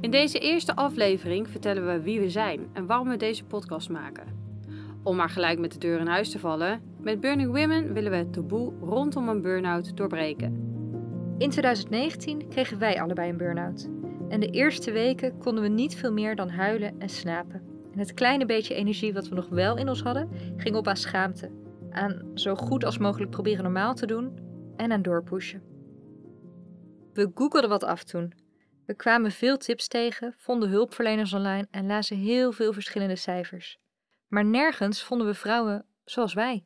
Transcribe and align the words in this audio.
In 0.00 0.10
deze 0.10 0.38
eerste 0.38 0.76
aflevering 0.76 1.48
vertellen 1.48 1.86
we 1.86 2.00
wie 2.00 2.20
we 2.20 2.30
zijn 2.30 2.68
en 2.72 2.86
waarom 2.86 3.08
we 3.08 3.16
deze 3.16 3.44
podcast 3.44 3.90
maken. 3.90 4.26
Om 5.02 5.16
maar 5.16 5.30
gelijk 5.30 5.58
met 5.58 5.72
de 5.72 5.78
deur 5.78 6.00
in 6.00 6.06
huis 6.06 6.30
te 6.30 6.38
vallen, 6.38 6.80
met 7.00 7.20
Burning 7.20 7.58
Women 7.58 7.92
willen 7.92 8.10
we 8.10 8.16
het 8.16 8.32
taboe 8.32 8.72
rondom 8.80 9.28
een 9.28 9.42
burn-out 9.42 9.96
doorbreken. 9.96 10.68
In 11.38 11.50
2019 11.50 12.48
kregen 12.48 12.78
wij 12.78 13.00
allebei 13.00 13.30
een 13.30 13.36
burn-out. 13.36 13.88
En 14.28 14.40
de 14.40 14.50
eerste 14.50 14.92
weken 14.92 15.38
konden 15.38 15.62
we 15.62 15.68
niet 15.68 15.96
veel 15.96 16.12
meer 16.12 16.36
dan 16.36 16.48
huilen 16.48 17.00
en 17.00 17.08
slapen. 17.08 17.62
En 17.92 17.98
het 17.98 18.14
kleine 18.14 18.46
beetje 18.46 18.74
energie 18.74 19.12
wat 19.12 19.28
we 19.28 19.34
nog 19.34 19.48
wel 19.48 19.76
in 19.76 19.88
ons 19.88 20.02
hadden, 20.02 20.28
ging 20.56 20.76
op 20.76 20.88
aan 20.88 20.96
schaamte. 20.96 21.50
Aan 21.90 22.22
zo 22.34 22.54
goed 22.54 22.84
als 22.84 22.98
mogelijk 22.98 23.30
proberen 23.30 23.62
normaal 23.62 23.94
te 23.94 24.06
doen 24.06 24.38
en 24.76 24.92
aan 24.92 25.02
doorpushen. 25.02 25.62
We 27.12 27.30
googelden 27.34 27.70
wat 27.70 27.84
af 27.84 28.04
toen. 28.04 28.32
We 28.90 28.96
kwamen 28.96 29.32
veel 29.32 29.56
tips 29.56 29.88
tegen, 29.88 30.34
vonden 30.38 30.68
hulpverleners 30.68 31.32
online 31.32 31.66
en 31.70 31.86
lazen 31.86 32.16
heel 32.16 32.52
veel 32.52 32.72
verschillende 32.72 33.16
cijfers. 33.16 33.78
Maar 34.26 34.44
nergens 34.44 35.02
vonden 35.02 35.26
we 35.26 35.34
vrouwen 35.34 35.86
zoals 36.04 36.34
wij. 36.34 36.64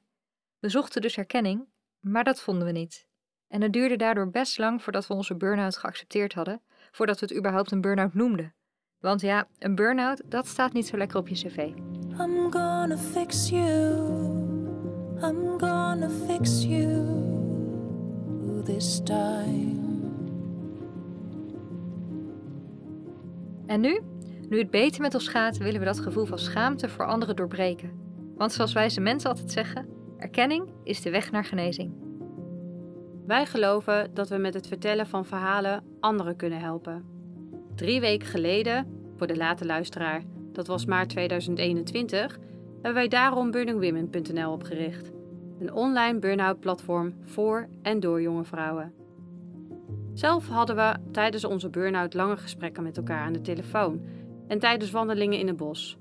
We 0.58 0.68
zochten 0.68 1.02
dus 1.02 1.16
herkenning, 1.16 1.68
maar 2.00 2.24
dat 2.24 2.40
vonden 2.40 2.66
we 2.66 2.72
niet. 2.72 3.06
En 3.48 3.62
het 3.62 3.72
duurde 3.72 3.96
daardoor 3.96 4.30
best 4.30 4.58
lang 4.58 4.82
voordat 4.82 5.06
we 5.06 5.14
onze 5.14 5.36
burn-out 5.36 5.76
geaccepteerd 5.76 6.34
hadden, 6.34 6.62
voordat 6.90 7.20
we 7.20 7.26
het 7.26 7.36
überhaupt 7.36 7.70
een 7.70 7.80
burn-out 7.80 8.14
noemden. 8.14 8.54
Want 8.98 9.20
ja, 9.20 9.48
een 9.58 9.74
burn-out, 9.74 10.22
dat 10.24 10.46
staat 10.46 10.72
niet 10.72 10.86
zo 10.86 10.96
lekker 10.96 11.18
op 11.18 11.28
je 11.28 11.34
cv. 11.34 11.56
I'm 12.20 12.52
gonna 12.52 12.96
fix 12.96 13.48
you. 13.48 13.96
I'm 15.20 15.58
gonna 15.58 16.08
fix 16.26 16.62
you 16.62 17.22
this. 18.64 19.02
En 23.74 23.80
nu? 23.80 24.00
Nu 24.48 24.58
het 24.58 24.70
beter 24.70 25.00
met 25.00 25.14
ons 25.14 25.28
gaat, 25.28 25.56
willen 25.56 25.80
we 25.80 25.86
dat 25.86 26.00
gevoel 26.00 26.24
van 26.24 26.38
schaamte 26.38 26.88
voor 26.88 27.06
anderen 27.06 27.36
doorbreken. 27.36 27.90
Want 28.36 28.52
zoals 28.52 28.72
wijze 28.72 29.00
mensen 29.00 29.30
altijd 29.30 29.50
zeggen, 29.50 29.88
erkenning 30.18 30.68
is 30.84 31.02
de 31.02 31.10
weg 31.10 31.30
naar 31.30 31.44
genezing. 31.44 31.92
Wij 33.26 33.46
geloven 33.46 34.10
dat 34.12 34.28
we 34.28 34.36
met 34.36 34.54
het 34.54 34.66
vertellen 34.66 35.06
van 35.06 35.26
verhalen 35.26 35.84
anderen 36.00 36.36
kunnen 36.36 36.60
helpen. 36.60 37.04
Drie 37.74 38.00
weken 38.00 38.28
geleden, 38.28 38.86
voor 39.16 39.26
de 39.26 39.36
late 39.36 39.66
luisteraar, 39.66 40.22
dat 40.52 40.66
was 40.66 40.84
maart 40.84 41.08
2021, 41.08 42.38
hebben 42.72 42.94
wij 42.94 43.08
daarom 43.08 43.50
burningwomen.nl 43.50 44.52
opgericht. 44.52 45.10
Een 45.60 45.72
online 45.72 46.18
burn-out 46.18 46.60
platform 46.60 47.14
voor 47.24 47.68
en 47.82 48.00
door 48.00 48.22
jonge 48.22 48.44
vrouwen. 48.44 49.03
Zelf 50.14 50.48
hadden 50.48 50.76
we 50.76 51.10
tijdens 51.12 51.44
onze 51.44 51.70
burn-out 51.70 52.14
lange 52.14 52.36
gesprekken 52.36 52.82
met 52.82 52.96
elkaar 52.96 53.20
aan 53.20 53.32
de 53.32 53.40
telefoon 53.40 54.04
en 54.48 54.58
tijdens 54.58 54.90
wandelingen 54.90 55.38
in 55.38 55.46
het 55.46 55.56
bos. 55.56 55.98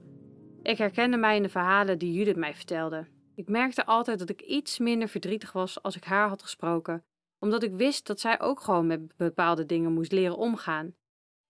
Ik 0.62 0.78
herkende 0.78 1.18
mij 1.18 1.36
in 1.36 1.44
de 1.44 1.50
verhalen 1.50 1.98
die 1.98 2.14
Judith 2.14 2.36
mij 2.36 2.54
vertelde. 2.54 3.08
Ik 3.36 3.48
merkte 3.48 3.86
altijd 3.86 4.20
dat 4.20 4.30
ik 4.30 4.42
iets 4.42 4.80
minder 4.80 5.08
verdrietig 5.08 5.52
was 5.52 5.82
als 5.82 5.96
ik 5.96 6.04
haar 6.04 6.30
had 6.30 6.42
gesproken, 6.42 7.04
omdat 7.40 7.64
ik 7.64 7.74
wist 7.74 8.08
dat 8.08 8.20
zij 8.20 8.40
ook 8.40 8.60
gewoon 8.60 8.88
met 8.88 9.18
bepaalde 9.18 9.66
dingen 9.66 9.94
moest 9.94 10.12
leren 10.12 10.38
omgaan. 10.38 10.96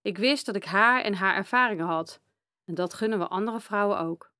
Ik 0.01 0.17
wist 0.17 0.45
dat 0.45 0.55
ik 0.55 0.65
haar 0.65 1.01
en 1.01 1.13
haar 1.13 1.35
ervaringen 1.35 1.85
had, 1.85 2.21
en 2.65 2.75
dat 2.75 2.93
gunnen 2.93 3.19
we 3.19 3.27
andere 3.27 3.59
vrouwen 3.59 3.99
ook. 3.99 4.31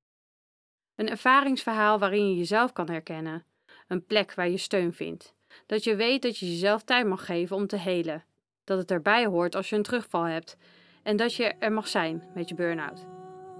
Een 0.96 1.10
ervaringsverhaal 1.10 2.00
waarin 2.00 2.30
je 2.30 2.38
jezelf 2.38 2.74
kan 2.74 2.90
herkennen, 2.90 3.46
een 3.88 4.06
plek 4.06 4.34
waar 4.34 4.50
je 4.50 4.58
steun 4.58 4.94
vindt, 4.94 5.36
dat 5.66 5.84
je 5.84 5.96
weet 5.96 6.22
dat 6.22 6.38
je 6.38 6.50
jezelf 6.50 6.84
tijd 6.84 7.08
mag 7.08 7.26
geven 7.26 7.56
om 7.56 7.68
te 7.68 7.78
helen, 7.78 8.24
dat 8.64 8.78
het 8.78 8.92
erbij 8.92 9.26
hoort 9.26 9.56
als 9.56 9.70
je 9.70 9.76
een 9.76 9.84
terugval 9.84 10.24
hebt 10.24 10.58
en 11.04 11.18
dat 11.18 11.34
je 11.34 11.44
er 11.44 11.72
mag 11.72 11.88
zijn 11.88 12.24
met 12.34 12.50
je 12.50 12.56
burn-out. 12.56 13.06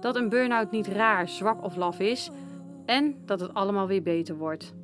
Dat 0.00 0.16
een 0.16 0.28
burn-out 0.28 0.70
niet 0.70 0.86
raar, 0.86 1.28
zwak 1.28 1.62
of 1.62 1.76
laf 1.76 1.98
is 1.98 2.30
en 2.86 3.22
dat 3.26 3.40
het 3.40 3.54
allemaal 3.54 3.86
weer 3.86 4.02
beter 4.02 4.36
wordt. 4.36 4.74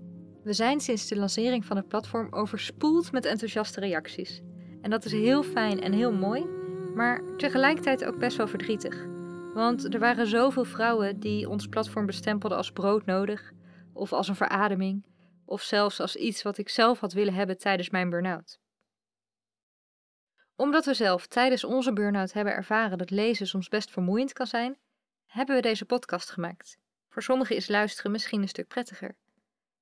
We 0.42 0.52
zijn 0.52 0.80
sinds 0.80 1.06
de 1.08 1.16
lancering 1.16 1.64
van 1.64 1.76
het 1.76 1.88
platform 1.88 2.26
overspoeld 2.30 3.12
met 3.12 3.24
enthousiaste 3.24 3.80
reacties. 3.80 4.40
En 4.82 4.90
dat 4.90 5.04
is 5.04 5.12
heel 5.12 5.42
fijn 5.42 5.80
en 5.80 5.92
heel 5.92 6.12
mooi, 6.12 6.46
maar 6.94 7.22
tegelijkertijd 7.36 8.04
ook 8.04 8.18
best 8.18 8.36
wel 8.36 8.48
verdrietig. 8.48 9.06
Want 9.54 9.94
er 9.94 10.00
waren 10.00 10.26
zoveel 10.26 10.64
vrouwen 10.64 11.20
die 11.20 11.48
ons 11.48 11.66
platform 11.66 12.06
bestempelden 12.06 12.58
als 12.58 12.72
broodnodig, 12.72 13.52
of 13.92 14.12
als 14.12 14.28
een 14.28 14.36
verademing, 14.36 15.04
of 15.50 15.62
zelfs 15.62 16.00
als 16.00 16.16
iets 16.16 16.42
wat 16.42 16.58
ik 16.58 16.68
zelf 16.68 17.00
had 17.00 17.12
willen 17.12 17.34
hebben 17.34 17.58
tijdens 17.58 17.90
mijn 17.90 18.10
burn-out. 18.10 18.60
Omdat 20.56 20.84
we 20.84 20.94
zelf 20.94 21.26
tijdens 21.26 21.64
onze 21.64 21.92
burn-out 21.92 22.32
hebben 22.32 22.52
ervaren 22.52 22.98
dat 22.98 23.10
lezen 23.10 23.46
soms 23.46 23.68
best 23.68 23.90
vermoeiend 23.90 24.32
kan 24.32 24.46
zijn, 24.46 24.78
hebben 25.26 25.56
we 25.56 25.62
deze 25.62 25.84
podcast 25.84 26.30
gemaakt. 26.30 26.78
Voor 27.08 27.22
sommigen 27.22 27.56
is 27.56 27.68
luisteren 27.68 28.10
misschien 28.10 28.42
een 28.42 28.48
stuk 28.48 28.68
prettiger. 28.68 29.16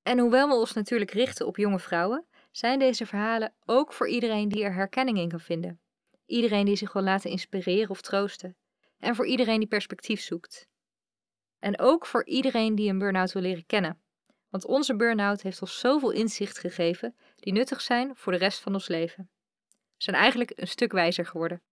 En 0.03 0.19
hoewel 0.19 0.49
we 0.49 0.55
ons 0.55 0.73
natuurlijk 0.73 1.11
richten 1.11 1.47
op 1.47 1.57
jonge 1.57 1.79
vrouwen, 1.79 2.27
zijn 2.51 2.79
deze 2.79 3.07
verhalen 3.07 3.55
ook 3.65 3.93
voor 3.93 4.09
iedereen 4.09 4.49
die 4.49 4.65
er 4.65 4.75
herkenning 4.75 5.19
in 5.19 5.29
kan 5.29 5.41
vinden. 5.41 5.81
Iedereen 6.27 6.65
die 6.65 6.77
zich 6.77 6.93
wil 6.93 7.03
laten 7.03 7.31
inspireren 7.31 7.91
of 7.91 8.01
troosten. 8.01 8.57
En 8.99 9.15
voor 9.15 9.27
iedereen 9.27 9.59
die 9.59 9.69
perspectief 9.69 10.21
zoekt. 10.21 10.69
En 11.59 11.79
ook 11.79 12.07
voor 12.07 12.25
iedereen 12.27 12.75
die 12.75 12.91
een 12.91 12.99
burn-out 12.99 13.33
wil 13.33 13.43
leren 13.43 13.67
kennen. 13.67 14.01
Want 14.49 14.65
onze 14.65 14.97
burn-out 14.97 15.43
heeft 15.43 15.61
ons 15.61 15.79
zoveel 15.79 16.11
inzicht 16.11 16.59
gegeven 16.59 17.17
die 17.37 17.53
nuttig 17.53 17.81
zijn 17.81 18.17
voor 18.17 18.33
de 18.33 18.39
rest 18.39 18.61
van 18.61 18.75
ons 18.75 18.89
leven. 18.89 19.31
We 19.69 20.03
zijn 20.05 20.17
eigenlijk 20.17 20.53
een 20.55 20.69
stuk 20.69 20.93
wijzer 20.93 21.27
geworden. 21.27 21.63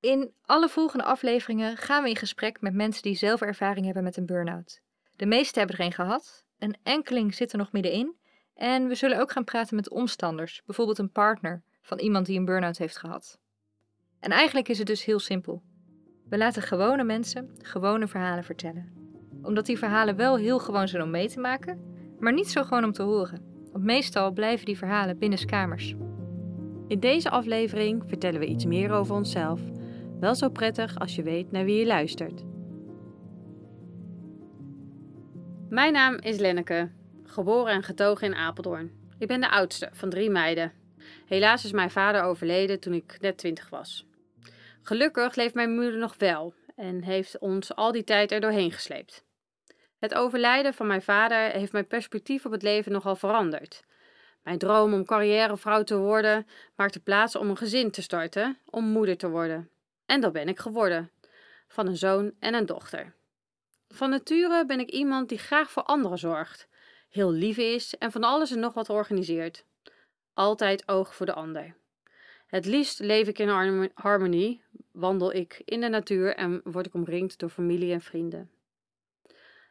In 0.00 0.34
alle 0.42 0.68
volgende 0.68 1.04
afleveringen 1.04 1.76
gaan 1.76 2.02
we 2.02 2.08
in 2.08 2.16
gesprek 2.16 2.60
met 2.60 2.74
mensen 2.74 3.02
die 3.02 3.16
zelf 3.16 3.40
ervaring 3.40 3.84
hebben 3.84 4.02
met 4.02 4.16
een 4.16 4.26
burn-out. 4.26 4.80
De 5.16 5.26
meesten 5.26 5.58
hebben 5.58 5.78
er 5.78 5.84
een 5.84 5.92
gehad, 5.92 6.46
een 6.58 6.76
enkeling 6.82 7.34
zit 7.34 7.52
er 7.52 7.58
nog 7.58 7.72
middenin 7.72 8.16
en 8.54 8.88
we 8.88 8.94
zullen 8.94 9.20
ook 9.20 9.32
gaan 9.32 9.44
praten 9.44 9.76
met 9.76 9.90
omstanders, 9.90 10.62
bijvoorbeeld 10.66 10.98
een 10.98 11.10
partner 11.10 11.62
van 11.82 11.98
iemand 11.98 12.26
die 12.26 12.38
een 12.38 12.44
burn-out 12.44 12.78
heeft 12.78 12.96
gehad. 12.96 13.38
En 14.20 14.30
eigenlijk 14.30 14.68
is 14.68 14.78
het 14.78 14.86
dus 14.86 15.04
heel 15.04 15.18
simpel. 15.18 15.62
We 16.28 16.36
laten 16.36 16.62
gewone 16.62 17.04
mensen 17.04 17.56
gewone 17.62 18.08
verhalen 18.08 18.44
vertellen. 18.44 19.03
Omdat 19.44 19.66
die 19.66 19.78
verhalen 19.78 20.16
wel 20.16 20.36
heel 20.36 20.58
gewoon 20.58 20.88
zijn 20.88 21.02
om 21.02 21.10
mee 21.10 21.28
te 21.28 21.40
maken, 21.40 21.78
maar 22.18 22.32
niet 22.32 22.50
zo 22.50 22.62
gewoon 22.62 22.84
om 22.84 22.92
te 22.92 23.02
horen. 23.02 23.42
Want 23.72 23.84
meestal 23.84 24.32
blijven 24.32 24.66
die 24.66 24.78
verhalen 24.78 25.18
binnenskamers. 25.18 25.94
In 26.88 27.00
deze 27.00 27.30
aflevering 27.30 28.02
vertellen 28.06 28.40
we 28.40 28.46
iets 28.46 28.64
meer 28.64 28.90
over 28.90 29.14
onszelf. 29.14 29.60
Wel 30.20 30.34
zo 30.34 30.48
prettig 30.48 30.98
als 30.98 31.14
je 31.14 31.22
weet 31.22 31.50
naar 31.50 31.64
wie 31.64 31.78
je 31.78 31.86
luistert. 31.86 32.44
Mijn 35.68 35.92
naam 35.92 36.14
is 36.14 36.38
Lenneke, 36.38 36.90
geboren 37.24 37.72
en 37.72 37.82
getogen 37.82 38.26
in 38.26 38.34
Apeldoorn. 38.34 38.90
Ik 39.18 39.28
ben 39.28 39.40
de 39.40 39.50
oudste 39.50 39.88
van 39.92 40.08
drie 40.08 40.30
meiden. 40.30 40.72
Helaas 41.26 41.64
is 41.64 41.72
mijn 41.72 41.90
vader 41.90 42.22
overleden 42.22 42.80
toen 42.80 42.94
ik 42.94 43.16
net 43.20 43.36
twintig 43.38 43.70
was. 43.70 44.06
Gelukkig 44.82 45.34
leeft 45.34 45.54
mijn 45.54 45.74
moeder 45.74 45.98
nog 45.98 46.14
wel 46.18 46.54
en 46.76 47.02
heeft 47.02 47.38
ons 47.38 47.74
al 47.74 47.92
die 47.92 48.04
tijd 48.04 48.32
er 48.32 48.40
doorheen 48.40 48.72
gesleept. 48.72 49.24
Het 50.04 50.14
overlijden 50.14 50.74
van 50.74 50.86
mijn 50.86 51.02
vader 51.02 51.50
heeft 51.50 51.72
mijn 51.72 51.86
perspectief 51.86 52.46
op 52.46 52.52
het 52.52 52.62
leven 52.62 52.92
nogal 52.92 53.16
veranderd. 53.16 53.84
Mijn 54.42 54.58
droom 54.58 54.92
om 54.92 55.04
carrièrevrouw 55.04 55.82
te 55.82 55.96
worden 55.96 56.46
maakte 56.76 57.00
plaats 57.00 57.36
om 57.36 57.50
een 57.50 57.56
gezin 57.56 57.90
te 57.90 58.02
starten, 58.02 58.58
om 58.70 58.84
moeder 58.84 59.16
te 59.16 59.28
worden. 59.28 59.70
En 60.06 60.20
dat 60.20 60.32
ben 60.32 60.48
ik 60.48 60.58
geworden, 60.58 61.10
van 61.68 61.86
een 61.86 61.96
zoon 61.96 62.32
en 62.38 62.54
een 62.54 62.66
dochter. 62.66 63.14
Van 63.88 64.10
nature 64.10 64.66
ben 64.66 64.80
ik 64.80 64.90
iemand 64.90 65.28
die 65.28 65.38
graag 65.38 65.70
voor 65.70 65.82
anderen 65.82 66.18
zorgt, 66.18 66.68
heel 67.10 67.30
lief 67.30 67.56
is 67.56 67.98
en 67.98 68.12
van 68.12 68.24
alles 68.24 68.50
en 68.50 68.60
nog 68.60 68.74
wat 68.74 68.90
organiseert. 68.90 69.64
Altijd 70.34 70.88
oog 70.88 71.14
voor 71.14 71.26
de 71.26 71.34
ander. 71.34 71.76
Het 72.46 72.66
liefst 72.66 72.98
leef 72.98 73.28
ik 73.28 73.38
in 73.38 73.90
harmonie, 73.94 74.62
wandel 74.92 75.32
ik 75.32 75.62
in 75.64 75.80
de 75.80 75.88
natuur 75.88 76.34
en 76.34 76.60
word 76.64 76.86
ik 76.86 76.94
omringd 76.94 77.38
door 77.38 77.50
familie 77.50 77.92
en 77.92 78.00
vrienden. 78.00 78.50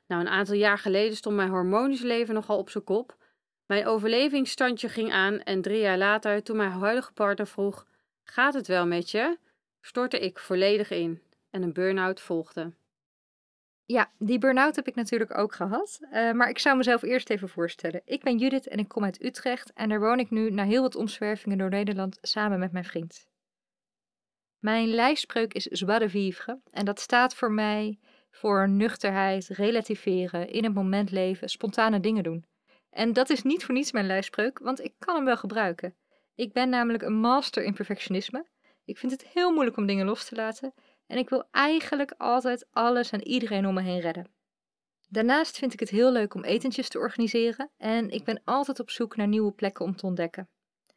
Nou, 0.07 0.21
een 0.21 0.29
aantal 0.31 0.55
jaar 0.55 0.77
geleden 0.77 1.17
stond 1.17 1.35
mijn 1.35 1.49
hormonisch 1.49 2.01
leven 2.01 2.33
nogal 2.33 2.57
op 2.57 2.69
zijn 2.69 2.83
kop. 2.83 3.17
Mijn 3.65 3.85
overlevingsstandje 3.85 4.89
ging 4.89 5.11
aan 5.11 5.39
en 5.39 5.61
drie 5.61 5.79
jaar 5.79 5.97
later, 5.97 6.43
toen 6.43 6.57
mijn 6.57 6.71
huidige 6.71 7.13
partner 7.13 7.47
vroeg: 7.47 7.85
Gaat 8.23 8.53
het 8.53 8.67
wel 8.67 8.85
met 8.87 9.11
je? 9.11 9.37
stortte 9.81 10.19
ik 10.19 10.39
volledig 10.39 10.89
in 10.89 11.21
en 11.49 11.61
een 11.61 11.73
burn-out 11.73 12.21
volgde. 12.21 12.73
Ja, 13.85 14.11
die 14.17 14.39
burn-out 14.39 14.75
heb 14.75 14.87
ik 14.87 14.95
natuurlijk 14.95 15.37
ook 15.37 15.53
gehad. 15.53 15.99
Uh, 16.01 16.31
maar 16.31 16.49
ik 16.49 16.59
zou 16.59 16.77
mezelf 16.77 17.01
eerst 17.01 17.29
even 17.29 17.49
voorstellen. 17.49 18.01
Ik 18.05 18.23
ben 18.23 18.37
Judith 18.37 18.67
en 18.67 18.77
ik 18.77 18.87
kom 18.87 19.03
uit 19.03 19.23
Utrecht 19.23 19.73
en 19.73 19.89
daar 19.89 19.99
woon 19.99 20.19
ik 20.19 20.29
nu 20.29 20.51
na 20.51 20.63
heel 20.63 20.81
wat 20.81 20.95
omzwervingen 20.95 21.57
door 21.57 21.69
Nederland 21.69 22.17
samen 22.21 22.59
met 22.59 22.71
mijn 22.71 22.85
vriend. 22.85 23.27
Mijn 24.59 24.87
lijfspreuk 24.87 25.53
is 25.53 25.63
de 25.63 26.09
vivre 26.09 26.59
en 26.71 26.85
dat 26.85 26.99
staat 26.99 27.35
voor 27.35 27.51
mij 27.51 27.99
voor 28.33 28.69
nuchterheid, 28.69 29.47
relativeren, 29.47 30.49
in 30.49 30.63
het 30.63 30.73
moment 30.73 31.11
leven, 31.11 31.49
spontane 31.49 31.99
dingen 31.99 32.23
doen. 32.23 32.45
En 32.89 33.13
dat 33.13 33.29
is 33.29 33.43
niet 33.43 33.63
voor 33.63 33.73
niets 33.73 33.91
mijn 33.91 34.05
lijfspreuk, 34.05 34.59
want 34.59 34.83
ik 34.83 34.93
kan 34.99 35.15
hem 35.15 35.25
wel 35.25 35.37
gebruiken. 35.37 35.95
Ik 36.35 36.53
ben 36.53 36.69
namelijk 36.69 37.03
een 37.03 37.19
master 37.19 37.63
in 37.63 37.73
perfectionisme 37.73 38.45
Ik 38.85 38.97
vind 38.97 39.11
het 39.11 39.27
heel 39.27 39.51
moeilijk 39.51 39.77
om 39.77 39.85
dingen 39.85 40.05
los 40.05 40.25
te 40.25 40.35
laten 40.35 40.73
en 41.07 41.17
ik 41.17 41.29
wil 41.29 41.47
eigenlijk 41.51 42.13
altijd 42.17 42.67
alles 42.71 43.11
en 43.11 43.27
iedereen 43.27 43.67
om 43.67 43.73
me 43.73 43.81
heen 43.81 43.99
redden. 43.99 44.27
Daarnaast 45.09 45.57
vind 45.57 45.73
ik 45.73 45.79
het 45.79 45.89
heel 45.89 46.11
leuk 46.11 46.33
om 46.33 46.43
etentjes 46.43 46.89
te 46.89 46.97
organiseren 46.97 47.71
en 47.77 48.09
ik 48.09 48.23
ben 48.23 48.41
altijd 48.43 48.79
op 48.79 48.89
zoek 48.89 49.15
naar 49.15 49.27
nieuwe 49.27 49.51
plekken 49.51 49.85
om 49.85 49.95
te 49.95 50.05
ontdekken. 50.05 50.49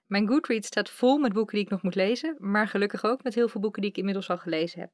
Mijn 0.06 0.29
Goodreads 0.29 0.67
staat 0.67 0.91
vol 0.91 1.19
met 1.19 1.33
boeken 1.33 1.55
die 1.55 1.65
ik 1.65 1.71
nog 1.71 1.83
moet 1.83 1.94
lezen, 1.94 2.37
maar 2.38 2.69
gelukkig 2.69 3.05
ook 3.05 3.23
met 3.23 3.35
heel 3.35 3.49
veel 3.49 3.61
boeken 3.61 3.81
die 3.81 3.91
ik 3.91 3.97
inmiddels 3.97 4.31
al 4.31 4.38
gelezen 4.38 4.81
heb. 4.81 4.91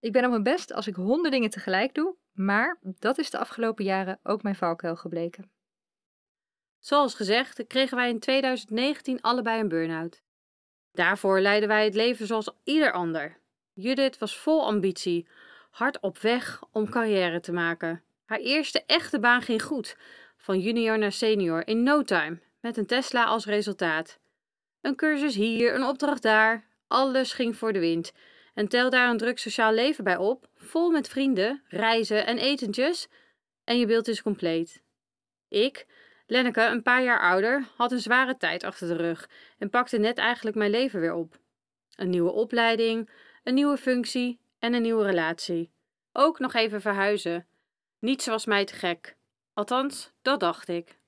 Ik 0.00 0.12
ben 0.12 0.24
op 0.24 0.30
mijn 0.30 0.42
best 0.42 0.72
als 0.72 0.86
ik 0.86 0.94
honderd 0.94 1.32
dingen 1.32 1.50
tegelijk 1.50 1.94
doe, 1.94 2.16
maar 2.32 2.78
dat 2.82 3.18
is 3.18 3.30
de 3.30 3.38
afgelopen 3.38 3.84
jaren 3.84 4.18
ook 4.22 4.42
mijn 4.42 4.56
valkuil 4.56 4.96
gebleken. 4.96 5.50
Zoals 6.78 7.14
gezegd 7.14 7.66
kregen 7.66 7.96
wij 7.96 8.08
in 8.08 8.18
2019 8.18 9.20
allebei 9.20 9.60
een 9.60 9.68
burn-out. 9.68 10.22
Daarvoor 10.92 11.40
leidden 11.40 11.68
wij 11.68 11.84
het 11.84 11.94
leven 11.94 12.26
zoals 12.26 12.50
ieder 12.64 12.92
ander. 12.92 13.38
Judith 13.72 14.18
was 14.18 14.36
vol 14.36 14.64
ambitie, 14.64 15.28
hard 15.70 16.00
op 16.00 16.18
weg 16.18 16.62
om 16.72 16.90
carrière 16.90 17.40
te 17.40 17.52
maken. 17.52 18.02
Haar 18.24 18.38
eerste 18.38 18.82
echte 18.86 19.18
baan 19.18 19.42
ging 19.42 19.62
goed, 19.62 19.96
van 20.36 20.60
junior 20.60 20.98
naar 20.98 21.12
senior 21.12 21.66
in 21.66 21.82
no 21.82 22.02
time, 22.02 22.40
met 22.60 22.76
een 22.76 22.86
Tesla 22.86 23.24
als 23.24 23.46
resultaat. 23.46 24.18
Een 24.80 24.96
cursus 24.96 25.34
hier, 25.34 25.74
een 25.74 25.84
opdracht 25.84 26.22
daar, 26.22 26.66
alles 26.86 27.32
ging 27.32 27.56
voor 27.56 27.72
de 27.72 27.78
wind. 27.78 28.12
En 28.56 28.68
tel 28.68 28.90
daar 28.90 29.10
een 29.10 29.16
druk 29.16 29.38
sociaal 29.38 29.72
leven 29.72 30.04
bij 30.04 30.16
op, 30.16 30.48
vol 30.54 30.90
met 30.90 31.08
vrienden, 31.08 31.62
reizen 31.68 32.26
en 32.26 32.38
etentjes, 32.38 33.08
en 33.64 33.78
je 33.78 33.86
beeld 33.86 34.08
is 34.08 34.22
compleet. 34.22 34.82
Ik, 35.48 35.86
Lenneke, 36.26 36.62
een 36.62 36.82
paar 36.82 37.02
jaar 37.02 37.20
ouder, 37.20 37.68
had 37.76 37.92
een 37.92 38.00
zware 38.00 38.36
tijd 38.36 38.64
achter 38.64 38.88
de 38.88 38.96
rug 38.96 39.28
en 39.58 39.70
pakte 39.70 39.98
net 39.98 40.18
eigenlijk 40.18 40.56
mijn 40.56 40.70
leven 40.70 41.00
weer 41.00 41.14
op. 41.14 41.38
Een 41.96 42.10
nieuwe 42.10 42.32
opleiding, 42.32 43.10
een 43.42 43.54
nieuwe 43.54 43.76
functie 43.76 44.40
en 44.58 44.74
een 44.74 44.82
nieuwe 44.82 45.04
relatie. 45.04 45.70
Ook 46.12 46.38
nog 46.38 46.54
even 46.54 46.80
verhuizen. 46.80 47.46
Niets 47.98 48.26
was 48.26 48.46
mij 48.46 48.64
te 48.64 48.74
gek. 48.74 49.16
Althans, 49.54 50.12
dat 50.22 50.40
dacht 50.40 50.68
ik. 50.68 50.98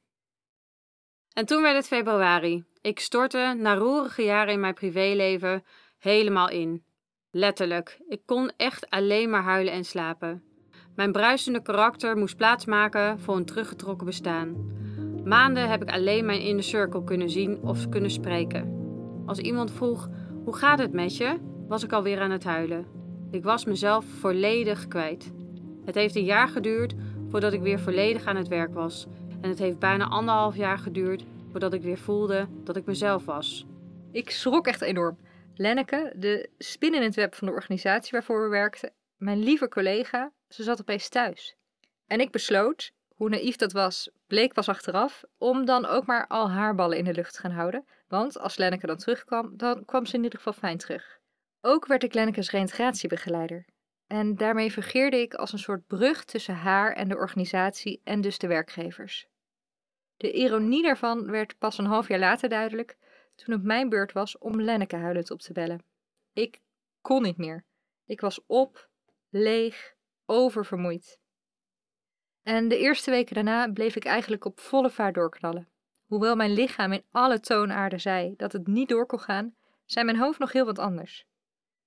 En 1.33 1.47
toen 1.47 1.63
werd 1.63 1.77
het 1.77 1.87
februari. 1.87 2.65
Ik 2.81 3.01
stortte 3.01 3.55
na 3.57 3.75
roerige 3.75 4.23
jaren 4.23 4.53
in 4.53 4.61
mijn 4.61 4.75
privéleven 4.75 5.65
helemaal 5.99 6.49
in. 6.49 6.87
Letterlijk, 7.31 8.01
ik 8.09 8.21
kon 8.25 8.51
echt 8.57 8.91
alleen 8.91 9.31
maar 9.31 9.43
huilen 9.43 9.73
en 9.73 9.85
slapen. 9.85 10.43
Mijn 10.97 11.13
bruisende 11.13 11.63
karakter 11.63 12.17
moest 12.17 12.37
plaatsmaken 12.37 13.21
voor 13.21 13.37
een 13.37 13.45
teruggetrokken 13.45 14.07
bestaan. 14.07 14.73
Maanden 15.25 15.69
heb 15.69 15.83
ik 15.83 15.91
alleen 15.91 16.25
mijn 16.25 16.41
inner 16.41 16.65
circle 16.65 17.05
kunnen 17.05 17.31
zien 17.31 17.63
of 17.63 17.89
kunnen 17.89 18.11
spreken. 18.11 18.77
Als 19.27 19.39
iemand 19.39 19.73
vroeg: 19.73 20.09
Hoe 20.45 20.57
gaat 20.57 20.79
het 20.79 20.93
met 20.93 21.17
je? 21.17 21.39
was 21.67 21.83
ik 21.83 21.93
alweer 21.93 22.21
aan 22.21 22.31
het 22.31 22.45
huilen. 22.45 22.87
Ik 23.31 23.45
was 23.45 23.65
mezelf 23.65 24.05
volledig 24.05 24.89
kwijt. 24.89 25.33
Het 25.85 25.95
heeft 25.95 26.17
een 26.17 26.25
jaar 26.25 26.49
geduurd 26.49 26.95
voordat 27.29 27.53
ik 27.53 27.61
weer 27.61 27.81
volledig 27.81 28.25
aan 28.25 28.37
het 28.37 28.49
werk 28.49 28.75
was. 28.75 29.07
En 29.41 29.49
het 29.49 29.59
heeft 29.59 29.79
bijna 29.79 30.09
anderhalf 30.09 30.57
jaar 30.57 30.79
geduurd 30.79 31.25
voordat 31.51 31.73
ik 31.73 31.83
weer 31.83 31.99
voelde 31.99 32.47
dat 32.65 32.77
ik 32.77 32.87
mezelf 32.87 33.25
was. 33.25 33.67
Ik 34.13 34.31
schrok 34.31 34.67
echt 34.67 34.81
enorm. 34.81 35.17
Lenneke, 35.59 36.13
de 36.17 36.51
spin 36.59 36.95
in 36.95 37.03
het 37.03 37.15
web 37.15 37.35
van 37.35 37.47
de 37.47 37.55
organisatie 37.55 38.11
waarvoor 38.13 38.43
we 38.43 38.49
werkten, 38.49 38.93
mijn 39.17 39.39
lieve 39.39 39.69
collega, 39.69 40.33
ze 40.49 40.63
zat 40.63 40.81
opeens 40.81 41.09
thuis. 41.09 41.57
En 42.07 42.21
ik 42.21 42.31
besloot, 42.31 42.93
hoe 43.15 43.29
naïef 43.29 43.57
dat 43.57 43.73
was, 43.73 44.11
bleek 44.27 44.53
pas 44.53 44.69
achteraf, 44.69 45.25
om 45.39 45.65
dan 45.65 45.87
ook 45.87 46.07
maar 46.07 46.27
al 46.27 46.51
haar 46.51 46.75
ballen 46.75 46.99
in 46.99 47.05
de 47.05 47.15
lucht 47.15 47.35
te 47.35 47.41
gaan 47.41 47.51
houden. 47.51 47.85
Want 48.09 48.39
als 48.39 48.57
Lenneke 48.57 48.87
dan 48.87 48.97
terugkwam, 48.97 49.57
dan 49.57 49.85
kwam 49.85 50.07
ze 50.07 50.17
in 50.17 50.23
ieder 50.23 50.39
geval 50.39 50.53
fijn 50.53 50.79
terug. 50.79 51.19
Ook 51.61 51.87
werd 51.87 52.03
ik 52.03 52.15
Lenneke's 52.15 52.51
reïntegratiebegeleider. 52.51 53.67
En 54.07 54.37
daarmee 54.37 54.71
fungeerde 54.71 55.21
ik 55.21 55.35
als 55.35 55.53
een 55.53 55.59
soort 55.59 55.87
brug 55.87 56.25
tussen 56.25 56.55
haar 56.55 56.93
en 56.93 57.09
de 57.09 57.17
organisatie 57.17 58.01
en 58.05 58.21
dus 58.21 58.39
de 58.39 58.47
werkgevers. 58.47 59.27
De 60.17 60.33
ironie 60.33 60.83
daarvan 60.83 61.31
werd 61.31 61.59
pas 61.59 61.79
een 61.79 61.85
half 61.87 62.09
jaar 62.09 62.19
later 62.19 62.49
duidelijk 62.49 62.97
toen 63.45 63.55
het 63.55 63.63
mijn 63.63 63.89
beurt 63.89 64.13
was 64.13 64.39
om 64.39 64.61
Lenneke 64.63 64.97
huilend 64.97 65.31
op 65.31 65.41
te 65.41 65.53
bellen. 65.53 65.83
Ik 66.33 66.61
kon 67.01 67.23
niet 67.23 67.37
meer. 67.37 67.65
Ik 68.07 68.21
was 68.21 68.41
op, 68.47 68.89
leeg, 69.29 69.95
oververmoeid. 70.27 71.21
En 72.43 72.69
de 72.69 72.79
eerste 72.79 73.11
weken 73.11 73.35
daarna 73.35 73.73
bleef 73.73 73.97
ik 73.97 74.05
eigenlijk 74.05 74.45
op 74.45 74.61
volle 74.61 74.91
vaart 74.91 75.15
doorknallen. 75.15 75.69
Hoewel 76.07 76.37
mijn 76.37 76.53
lichaam 76.53 76.93
in 76.93 77.05
alle 77.11 77.41
toonaarden 77.41 78.01
zei 78.01 78.35
dat 78.37 78.53
het 78.53 78.67
niet 78.67 78.89
door 78.89 79.07
kon 79.07 79.21
gaan, 79.21 79.55
zei 79.85 80.05
mijn 80.05 80.19
hoofd 80.19 80.39
nog 80.39 80.53
heel 80.53 80.65
wat 80.65 80.79
anders. 80.79 81.27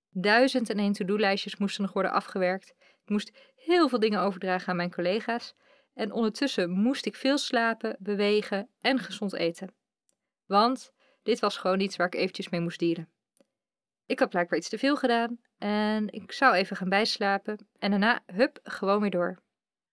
Duizend 0.09 0.69
en 0.69 0.77
één 0.77 0.93
to-do-lijstjes 0.93 1.57
moesten 1.57 1.81
nog 1.81 1.93
worden 1.93 2.11
afgewerkt. 2.11 2.73
Ik 2.79 3.09
moest 3.09 3.31
heel 3.55 3.89
veel 3.89 3.99
dingen 3.99 4.21
overdragen 4.21 4.69
aan 4.69 4.75
mijn 4.75 4.91
collega's. 4.91 5.55
En 5.93 6.11
ondertussen 6.11 6.69
moest 6.69 7.05
ik 7.05 7.15
veel 7.15 7.37
slapen, 7.37 7.95
bewegen 7.99 8.69
en 8.81 8.99
gezond 8.99 9.33
eten. 9.33 9.73
Want 10.45 10.93
dit 11.23 11.39
was 11.39 11.57
gewoon 11.57 11.79
iets 11.79 11.95
waar 11.95 12.07
ik 12.07 12.15
eventjes 12.15 12.49
mee 12.49 12.61
moest 12.61 12.79
dienen. 12.79 13.09
Ik 14.05 14.19
had 14.19 14.29
blijkbaar 14.29 14.57
iets 14.57 14.69
te 14.69 14.77
veel 14.77 14.95
gedaan 14.95 15.39
en 15.57 16.09
ik 16.09 16.31
zou 16.31 16.53
even 16.53 16.75
gaan 16.75 16.89
bijslapen 16.89 17.67
en 17.79 17.89
daarna, 17.89 18.23
hup, 18.25 18.59
gewoon 18.63 19.01
weer 19.01 19.09
door. 19.09 19.41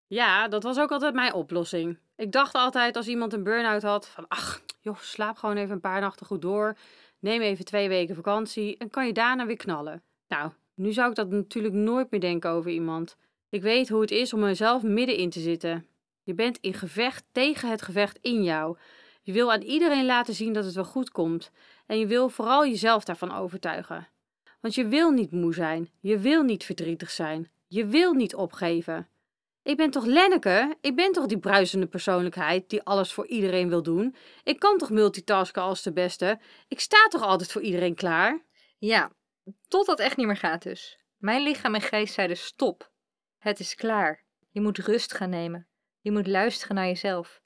Ja, 0.07 0.49
dat 0.49 0.63
was 0.63 0.79
ook 0.79 0.91
altijd 0.91 1.15
mijn 1.15 1.33
oplossing. 1.33 1.99
Ik 2.17 2.33
dacht 2.33 2.55
altijd 2.55 2.97
als 2.97 3.09
iemand 3.09 3.33
een 3.33 3.43
burn-out 3.43 3.83
had 3.83 4.09
van 4.09 4.29
ach, 4.29 4.63
joh, 4.81 4.99
slaap 4.99 5.37
gewoon 5.37 5.57
even 5.57 5.75
een 5.75 5.81
paar 5.81 6.01
nachten 6.01 6.27
goed 6.27 6.43
door. 6.43 6.77
Neem 7.19 7.41
even 7.41 7.65
twee 7.65 7.89
weken 7.89 8.15
vakantie 8.15 8.77
en 8.77 8.91
kan 8.91 9.07
je 9.07 9.13
daarna 9.13 9.47
weer 9.47 9.57
knallen. 9.57 10.03
Nou, 10.29 10.53
nu 10.75 10.93
zou 10.93 11.11
ik 11.11 11.17
dat 11.17 11.31
natuurlijk 11.31 11.75
nooit 11.75 12.11
meer 12.11 12.21
denken 12.21 12.51
over 12.51 12.71
iemand. 12.71 13.17
Ik 13.49 13.63
weet 13.63 13.89
hoe 13.89 14.01
het 14.01 14.11
is 14.11 14.33
om 14.33 14.41
mezelf 14.41 14.83
middenin 14.83 15.31
te 15.31 15.41
zitten. 15.41 15.87
Je 16.23 16.35
bent 16.35 16.59
in 16.59 16.75
gevecht 16.75 17.25
tegen 17.33 17.71
het 17.71 17.83
gevecht 17.83 18.19
in 18.21 18.43
jou. 18.43 18.77
Je 19.29 19.35
wil 19.35 19.53
aan 19.53 19.63
iedereen 19.63 20.07
laten 20.07 20.35
zien 20.35 20.53
dat 20.53 20.65
het 20.65 20.75
wel 20.75 20.85
goed 20.85 21.11
komt. 21.11 21.51
En 21.87 21.99
je 21.99 22.07
wil 22.07 22.29
vooral 22.29 22.67
jezelf 22.67 23.05
daarvan 23.05 23.35
overtuigen. 23.35 24.09
Want 24.61 24.75
je 24.75 24.87
wil 24.87 25.11
niet 25.11 25.33
moe 25.33 25.55
zijn. 25.55 25.91
Je 26.01 26.19
wil 26.19 26.43
niet 26.43 26.65
verdrietig 26.65 27.11
zijn. 27.11 27.51
Je 27.67 27.87
wil 27.87 28.13
niet 28.13 28.35
opgeven. 28.35 29.09
Ik 29.63 29.77
ben 29.77 29.91
toch 29.91 30.05
Lenneke? 30.05 30.77
Ik 30.81 30.97
ben 30.97 31.13
toch 31.13 31.27
die 31.27 31.39
bruisende 31.39 31.87
persoonlijkheid 31.87 32.71
die 32.71 32.83
alles 32.83 33.13
voor 33.13 33.27
iedereen 33.27 33.69
wil 33.69 33.83
doen? 33.83 34.17
Ik 34.45 34.59
kan 34.59 34.79
toch 34.79 34.91
multitasken 34.91 35.63
als 35.63 35.83
de 35.83 35.93
beste? 35.93 36.39
Ik 36.69 36.81
sta 36.81 37.07
toch 37.09 37.23
altijd 37.23 37.53
voor 37.53 37.63
iedereen 37.63 37.95
klaar? 37.95 38.43
Ja, 38.79 39.13
tot 39.69 39.87
dat 39.87 40.01
echt 40.01 40.17
niet 40.17 40.27
meer 40.27 40.37
gaat 40.37 40.63
dus. 40.63 40.99
Mijn 41.17 41.43
lichaam 41.43 41.75
en 41.75 41.81
geest 41.81 42.15
zeiden 42.15 42.37
stop. 42.37 42.91
Het 43.39 43.61
is 43.61 43.75
klaar. 43.75 44.25
Je 44.51 44.61
moet 44.61 44.79
rust 44.79 45.15
gaan 45.15 45.31
nemen. 45.31 45.67
Je 46.01 46.13
moet 46.13 46.27
luisteren 46.27 46.77
naar 46.77 46.87
jezelf. 46.87 47.41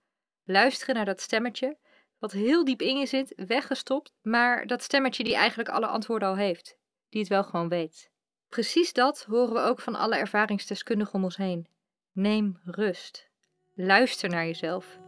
Luisteren 0.44 0.94
naar 0.94 1.04
dat 1.04 1.20
stemmetje, 1.20 1.76
wat 2.18 2.32
heel 2.32 2.64
diep 2.64 2.82
in 2.82 2.96
je 2.96 3.06
zit, 3.06 3.32
weggestopt, 3.46 4.12
maar 4.22 4.66
dat 4.66 4.82
stemmetje 4.82 5.24
die 5.24 5.34
eigenlijk 5.34 5.68
alle 5.68 5.86
antwoorden 5.86 6.28
al 6.28 6.36
heeft, 6.36 6.76
die 7.08 7.20
het 7.20 7.28
wel 7.28 7.44
gewoon 7.44 7.68
weet. 7.68 8.10
Precies 8.48 8.92
dat 8.92 9.24
horen 9.28 9.54
we 9.54 9.60
ook 9.60 9.80
van 9.80 9.94
alle 9.94 10.16
ervaringsdeskundigen 10.16 11.14
om 11.14 11.24
ons 11.24 11.36
heen. 11.36 11.66
Neem 12.12 12.60
rust. 12.64 13.30
Luister 13.74 14.28
naar 14.28 14.46
jezelf. 14.46 14.98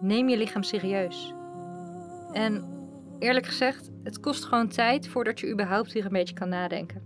Neem 0.00 0.28
je 0.28 0.36
lichaam 0.36 0.62
serieus. 0.62 1.34
En 2.32 2.80
eerlijk 3.18 3.46
gezegd, 3.46 3.90
het 4.02 4.20
kost 4.20 4.44
gewoon 4.44 4.68
tijd 4.68 5.08
voordat 5.08 5.40
je 5.40 5.50
überhaupt 5.50 5.92
weer 5.92 6.04
een 6.04 6.12
beetje 6.12 6.34
kan 6.34 6.48
nadenken. 6.48 7.02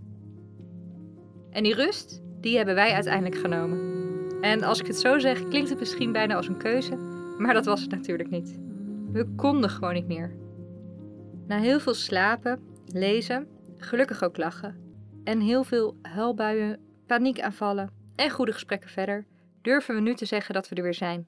En 1.49 1.63
die 1.63 1.75
rust, 1.75 2.21
die 2.23 2.57
hebben 2.57 2.75
wij 2.75 2.93
uiteindelijk 2.93 3.41
genomen. 3.41 3.95
En 4.41 4.63
als 4.63 4.79
ik 4.79 4.87
het 4.87 4.99
zo 4.99 5.19
zeg, 5.19 5.47
klinkt 5.47 5.69
het 5.69 5.79
misschien 5.79 6.11
bijna 6.11 6.35
als 6.35 6.47
een 6.47 6.57
keuze, 6.57 7.06
maar 7.37 7.53
dat 7.53 7.65
was 7.65 7.81
het 7.81 7.91
natuurlijk 7.91 8.29
niet. 8.29 8.59
We 9.11 9.33
konden 9.35 9.69
gewoon 9.69 9.93
niet 9.93 10.07
meer. 10.07 10.35
Na 11.47 11.59
heel 11.59 11.79
veel 11.79 11.93
slapen, 11.93 12.67
lezen, 12.85 13.47
gelukkig 13.77 14.23
ook 14.23 14.37
lachen 14.37 14.85
en 15.23 15.39
heel 15.39 15.63
veel 15.63 15.97
huilbuien, 16.01 16.79
paniekaanvallen 17.07 17.89
en 18.15 18.29
goede 18.29 18.53
gesprekken 18.53 18.89
verder, 18.89 19.25
durven 19.61 19.95
we 19.95 20.01
nu 20.01 20.13
te 20.15 20.25
zeggen 20.25 20.53
dat 20.53 20.69
we 20.69 20.75
er 20.75 20.83
weer 20.83 20.93
zijn. 20.93 21.27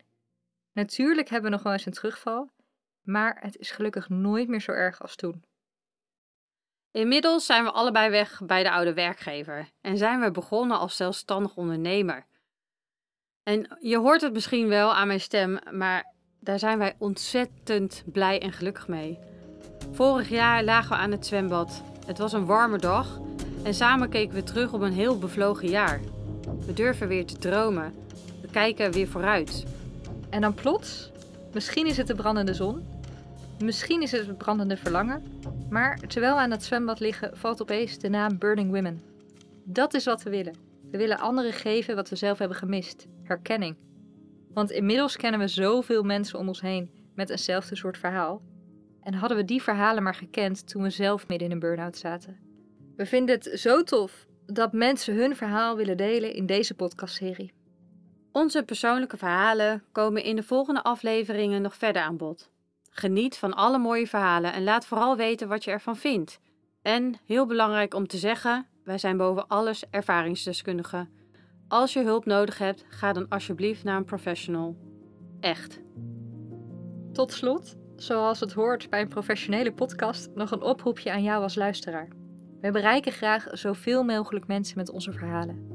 Natuurlijk 0.73 1.29
hebben 1.29 1.49
we 1.49 1.55
nog 1.55 1.63
wel 1.63 1.73
eens 1.73 1.85
een 1.85 1.91
terugval, 1.91 2.49
maar 3.01 3.37
het 3.41 3.57
is 3.57 3.71
gelukkig 3.71 4.09
nooit 4.09 4.47
meer 4.47 4.61
zo 4.61 4.71
erg 4.71 5.01
als 5.01 5.15
toen. 5.15 5.43
Inmiddels 6.91 7.45
zijn 7.45 7.63
we 7.63 7.71
allebei 7.71 8.09
weg 8.09 8.41
bij 8.45 8.63
de 8.63 8.71
oude 8.71 8.93
werkgever 8.93 9.69
en 9.81 9.97
zijn 9.97 10.19
we 10.19 10.31
begonnen 10.31 10.79
als 10.79 10.95
zelfstandig 10.95 11.55
ondernemer. 11.55 12.25
En 13.49 13.67
je 13.79 13.97
hoort 13.97 14.21
het 14.21 14.33
misschien 14.33 14.67
wel 14.67 14.95
aan 14.95 15.07
mijn 15.07 15.21
stem, 15.21 15.59
maar 15.71 16.13
daar 16.39 16.59
zijn 16.59 16.77
wij 16.77 16.95
ontzettend 16.97 18.03
blij 18.05 18.41
en 18.41 18.51
gelukkig 18.51 18.87
mee. 18.87 19.17
Vorig 19.91 20.29
jaar 20.29 20.63
lagen 20.63 20.89
we 20.89 20.95
aan 20.95 21.11
het 21.11 21.25
zwembad. 21.25 21.83
Het 22.05 22.17
was 22.17 22.33
een 22.33 22.45
warme 22.45 22.77
dag 22.77 23.19
en 23.63 23.73
samen 23.73 24.09
keken 24.09 24.35
we 24.35 24.43
terug 24.43 24.73
op 24.73 24.81
een 24.81 24.93
heel 24.93 25.17
bevlogen 25.17 25.69
jaar. 25.69 25.99
We 26.65 26.73
durven 26.73 27.07
weer 27.07 27.25
te 27.25 27.37
dromen. 27.37 27.93
We 28.41 28.47
kijken 28.51 28.91
weer 28.91 29.07
vooruit. 29.07 29.65
En 30.29 30.41
dan 30.41 30.53
plots, 30.53 31.11
misschien 31.53 31.85
is 31.85 31.97
het 31.97 32.07
de 32.07 32.15
brandende 32.15 32.53
zon, 32.53 32.85
Misschien 33.63 34.01
is 34.01 34.11
het 34.11 34.27
het 34.27 34.37
brandende 34.37 34.77
verlangen, 34.77 35.23
maar 35.69 35.99
terwijl 36.07 36.33
we 36.35 36.41
aan 36.41 36.51
het 36.51 36.63
zwembad 36.63 36.99
liggen, 36.99 37.37
valt 37.37 37.61
opeens 37.61 37.97
de 37.97 38.09
naam 38.09 38.37
Burning 38.37 38.71
Women. 38.71 39.01
Dat 39.63 39.93
is 39.93 40.05
wat 40.05 40.23
we 40.23 40.29
willen. 40.29 40.68
We 40.91 40.97
willen 40.97 41.19
anderen 41.19 41.53
geven 41.53 41.95
wat 41.95 42.09
we 42.09 42.15
zelf 42.15 42.37
hebben 42.37 42.57
gemist: 42.57 43.07
herkenning. 43.23 43.77
Want 44.53 44.71
inmiddels 44.71 45.17
kennen 45.17 45.39
we 45.39 45.47
zoveel 45.47 46.03
mensen 46.03 46.39
om 46.39 46.47
ons 46.47 46.61
heen 46.61 46.91
met 47.15 47.29
eenzelfde 47.29 47.75
soort 47.75 47.97
verhaal. 47.97 48.41
En 49.01 49.13
hadden 49.13 49.37
we 49.37 49.45
die 49.45 49.61
verhalen 49.61 50.03
maar 50.03 50.15
gekend 50.15 50.67
toen 50.67 50.83
we 50.83 50.89
zelf 50.89 51.27
midden 51.27 51.47
in 51.47 51.53
een 51.53 51.59
burn-out 51.59 51.97
zaten. 51.97 52.39
We 52.95 53.05
vinden 53.05 53.35
het 53.35 53.59
zo 53.59 53.83
tof 53.83 54.25
dat 54.45 54.73
mensen 54.73 55.15
hun 55.15 55.35
verhaal 55.35 55.75
willen 55.75 55.97
delen 55.97 56.33
in 56.33 56.45
deze 56.45 56.73
podcastserie. 56.73 57.53
Onze 58.31 58.63
persoonlijke 58.63 59.17
verhalen 59.17 59.83
komen 59.91 60.23
in 60.23 60.35
de 60.35 60.43
volgende 60.43 60.83
afleveringen 60.83 61.61
nog 61.61 61.75
verder 61.75 62.01
aan 62.01 62.17
bod. 62.17 62.49
Geniet 62.89 63.37
van 63.37 63.53
alle 63.53 63.77
mooie 63.77 64.07
verhalen 64.07 64.53
en 64.53 64.63
laat 64.63 64.85
vooral 64.85 65.17
weten 65.17 65.47
wat 65.47 65.63
je 65.63 65.71
ervan 65.71 65.97
vindt. 65.97 66.39
En 66.81 67.15
heel 67.25 67.45
belangrijk 67.45 67.93
om 67.93 68.07
te 68.07 68.17
zeggen: 68.17 68.67
wij 68.89 68.97
zijn 68.97 69.17
boven 69.17 69.47
alles 69.47 69.83
ervaringsdeskundigen. 69.89 71.09
Als 71.67 71.93
je 71.93 72.03
hulp 72.03 72.25
nodig 72.25 72.57
hebt, 72.57 72.85
ga 72.89 73.13
dan 73.13 73.27
alsjeblieft 73.27 73.83
naar 73.83 73.97
een 73.97 74.05
professional. 74.05 74.75
Echt. 75.39 75.79
Tot 77.13 77.31
slot, 77.31 77.75
zoals 77.95 78.39
het 78.39 78.53
hoort 78.53 78.89
bij 78.89 79.01
een 79.01 79.07
professionele 79.07 79.73
podcast, 79.73 80.29
nog 80.35 80.51
een 80.51 80.61
oproepje 80.61 81.11
aan 81.11 81.23
jou 81.23 81.43
als 81.43 81.55
luisteraar. 81.55 82.07
We 82.61 82.71
bereiken 82.71 83.11
graag 83.11 83.47
zoveel 83.51 84.03
mogelijk 84.03 84.47
mensen 84.47 84.77
met 84.77 84.89
onze 84.89 85.11
verhalen. 85.11 85.67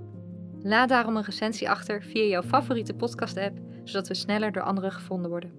Laat 0.62 0.88
daarom 0.88 1.16
een 1.16 1.24
recensie 1.24 1.70
achter 1.70 2.02
via 2.02 2.24
jouw 2.24 2.42
favoriete 2.42 2.94
podcast-app, 2.94 3.58
zodat 3.84 4.08
we 4.08 4.14
sneller 4.14 4.52
door 4.52 4.62
anderen 4.62 4.92
gevonden 4.92 5.30
worden. 5.30 5.52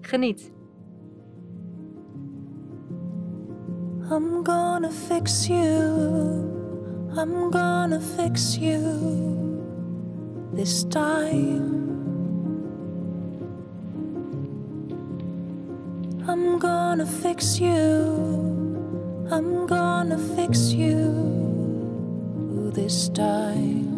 Geniet! 0.00 0.52
I'm 4.10 4.44
gonna 4.44 4.90
fix 4.90 5.46
you. 5.46 6.63
I'm 7.16 7.52
gonna 7.52 8.00
fix 8.00 8.58
you 8.58 8.82
this 10.52 10.82
time. 10.82 11.62
I'm 16.26 16.58
gonna 16.58 17.06
fix 17.06 17.60
you. 17.60 19.28
I'm 19.30 19.64
gonna 19.68 20.18
fix 20.18 20.72
you 20.72 22.72
this 22.74 23.08
time. 23.10 23.93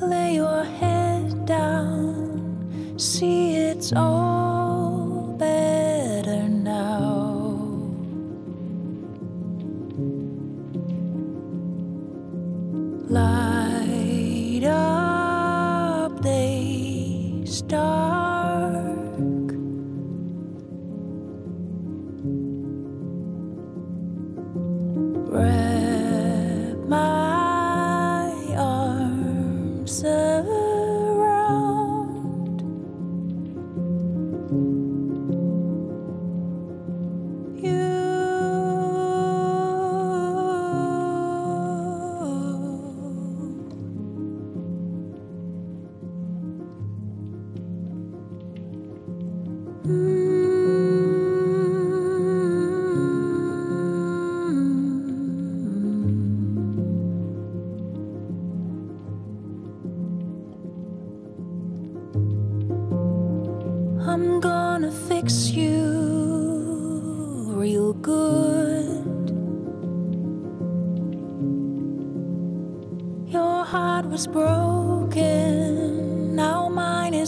Lay 0.00 0.36
your 0.36 0.62
head 0.62 1.44
down, 1.44 2.94
see 2.96 3.56
it's 3.56 3.92
all 3.92 4.47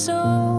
mine 0.09 0.40
is 0.40 0.50